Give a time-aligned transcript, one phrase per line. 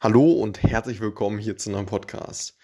[0.00, 2.56] Hallo und herzlich willkommen hier zu einem Podcast.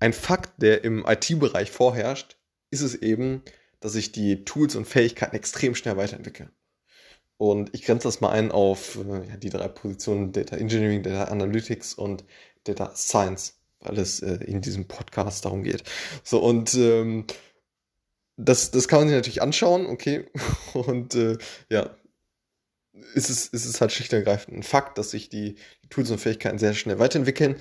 [0.00, 2.36] Ein Fakt, der im IT-Bereich vorherrscht,
[2.72, 3.44] ist es eben,
[3.78, 6.50] dass sich die Tools und Fähigkeiten extrem schnell weiterentwickeln.
[7.36, 11.94] Und ich grenze das mal ein auf äh, die drei Positionen Data Engineering, Data Analytics
[11.94, 12.24] und
[12.64, 15.84] Data Science, weil es äh, in diesem Podcast darum geht.
[16.24, 17.26] So, und ähm,
[18.36, 20.24] das, das kann man sich natürlich anschauen, okay.
[20.74, 21.94] Und äh, ja,
[23.14, 25.56] ist es, ist es halt schlicht und ergreifend ein Fakt, dass sich die,
[25.88, 27.56] Tools und Fähigkeiten sehr schnell weiterentwickeln.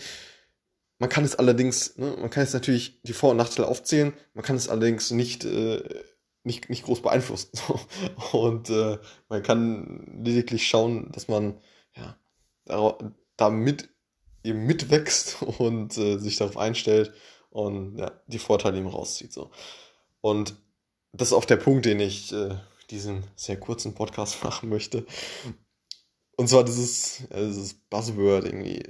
[1.00, 4.46] Man kann es allerdings, ne, man kann jetzt natürlich die Vor- und Nachteile aufzählen, man
[4.46, 5.84] kann es allerdings nicht, äh,
[6.44, 7.52] nicht, nicht groß beeinflussen.
[8.32, 11.60] Und äh, man kann lediglich schauen, dass man
[11.96, 12.18] ja,
[13.36, 13.90] damit
[14.44, 17.14] eben mitwächst und äh, sich darauf einstellt
[17.50, 19.34] und ja, die Vorteile eben rauszieht.
[19.34, 19.52] So.
[20.22, 20.56] Und
[21.12, 22.56] das ist auch der Punkt, den ich äh,
[22.92, 25.06] diesen sehr kurzen Podcast machen möchte.
[26.38, 28.84] Und zwar dieses, dieses Buzzword irgendwie,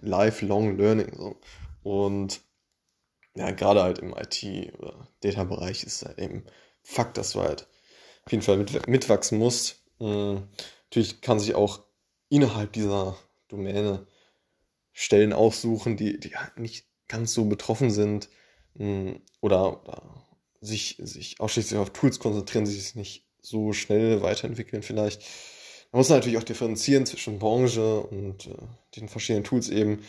[0.00, 1.12] lifelong learning.
[1.16, 1.40] So.
[1.82, 2.40] Und
[3.34, 6.44] ja, gerade halt im IT- oder Data-Bereich ist halt eben
[6.82, 7.66] Fakt, dass du halt
[8.24, 9.82] auf jeden Fall mit, mitwachsen musst.
[9.98, 10.48] Mhm.
[10.84, 11.82] Natürlich kann sich auch
[12.28, 13.16] innerhalb dieser
[13.48, 14.06] Domäne
[14.92, 18.28] Stellen aussuchen, die, die halt nicht ganz so betroffen sind
[18.74, 19.20] mhm.
[19.40, 20.26] oder, oder
[20.60, 25.22] sich, sich ausschließlich auf Tools konzentrieren, sich nicht so schnell weiterentwickeln vielleicht.
[25.92, 28.54] Man muss natürlich auch differenzieren zwischen Branche und äh,
[28.96, 30.02] den verschiedenen Tools eben.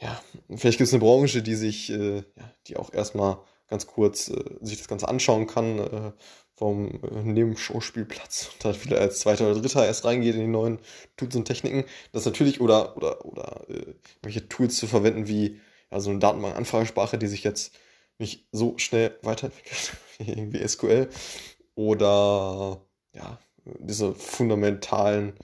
[0.00, 4.28] Ja, vielleicht gibt es eine Branche, die sich, äh, ja, die auch erstmal ganz kurz
[4.28, 6.12] äh, sich das Ganze anschauen kann äh,
[6.54, 10.78] vom äh, Nebenschauspielplatz und dann wieder als zweiter oder dritter erst reingeht in die neuen
[11.16, 11.84] Tools und Techniken.
[12.12, 17.18] Das natürlich oder oder oder äh, welche Tools zu verwenden wie ja, so eine Datenbank-Anfragesprache,
[17.18, 17.72] die sich jetzt
[18.18, 21.08] nicht so schnell weiterentwickelt wie irgendwie SQL
[21.78, 22.84] oder
[23.14, 25.34] ja, diese fundamentalen,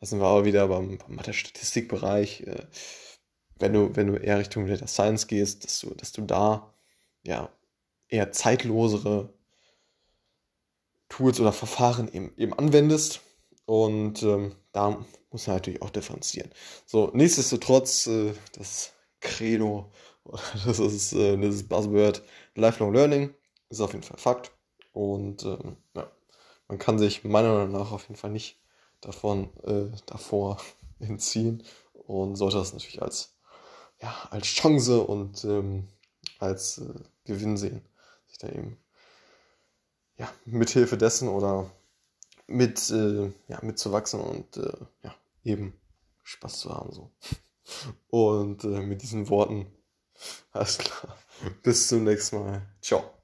[0.00, 2.66] da sind wir aber wieder beim, beim Mathe-Statistikbereich, äh,
[3.60, 6.74] wenn du, wenn du eher Richtung Data Science gehst, dass du, dass du da
[7.24, 7.52] ja
[8.08, 9.32] eher zeitlosere
[11.08, 13.20] Tools oder Verfahren eben, eben anwendest.
[13.64, 16.50] Und ähm, da muss man natürlich auch differenzieren.
[16.86, 19.92] So, nichtsdestotrotz, äh, das Credo,
[20.66, 22.24] das ist äh, dieses Buzzword
[22.56, 23.32] Lifelong Learning,
[23.70, 24.57] ist auf jeden Fall Fakt.
[24.98, 26.10] Und ähm, ja,
[26.66, 28.58] man kann sich meiner Meinung nach auf jeden Fall nicht
[29.00, 30.60] davon äh, davor
[30.98, 33.36] entziehen und sollte das natürlich als,
[34.02, 35.86] ja, als Chance und ähm,
[36.40, 36.94] als äh,
[37.26, 37.80] Gewinn sehen,
[38.26, 38.76] sich da eben
[40.16, 41.70] ja, mithilfe dessen oder
[42.48, 44.72] mit, äh, ja, mitzuwachsen und äh,
[45.04, 45.78] ja, eben
[46.24, 46.90] Spaß zu haben.
[46.90, 47.12] So.
[48.08, 49.66] Und äh, mit diesen Worten,
[50.50, 51.16] alles klar.
[51.62, 52.62] Bis zum nächsten Mal.
[52.80, 53.17] Ciao.